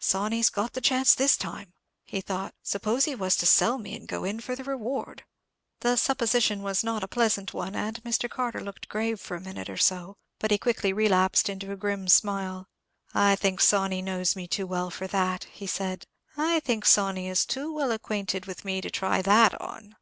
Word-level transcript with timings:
"Sawney's 0.00 0.50
got 0.50 0.72
the 0.72 0.80
chance 0.80 1.14
this 1.14 1.36
time," 1.36 1.72
he 2.04 2.20
thought. 2.20 2.52
"Suppose 2.64 3.04
he 3.04 3.14
was 3.14 3.36
to 3.36 3.46
sell 3.46 3.78
me, 3.78 3.94
and 3.94 4.08
go 4.08 4.24
in 4.24 4.40
for 4.40 4.56
the 4.56 4.64
reward?" 4.64 5.22
The 5.82 5.94
supposition 5.94 6.62
was 6.64 6.82
not 6.82 7.04
a 7.04 7.06
pleasant 7.06 7.54
one, 7.54 7.76
and 7.76 8.02
Mr. 8.02 8.28
Carter 8.28 8.60
looked 8.60 8.88
grave 8.88 9.20
for 9.20 9.36
a 9.36 9.40
minute 9.40 9.70
or 9.70 9.76
so; 9.76 10.16
but 10.40 10.50
he 10.50 10.58
quickly 10.58 10.92
relapsed 10.92 11.48
into 11.48 11.70
a 11.70 11.76
grim 11.76 12.08
smile. 12.08 12.66
"I 13.14 13.36
think 13.36 13.60
Sawney 13.60 14.02
knows 14.02 14.34
me 14.34 14.48
too 14.48 14.66
well 14.66 14.90
for 14.90 15.06
that," 15.06 15.44
he 15.44 15.68
said; 15.68 16.08
"I 16.36 16.58
think 16.58 16.84
Sawney 16.84 17.28
is 17.28 17.46
too 17.46 17.72
well 17.72 17.92
acquainted 17.92 18.46
with 18.46 18.64
me 18.64 18.80
to 18.80 18.90
try 18.90 19.22
that 19.22 19.60
on." 19.60 19.94